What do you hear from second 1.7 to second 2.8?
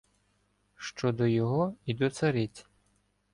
і до цариці